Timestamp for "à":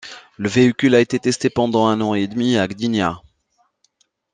2.57-2.67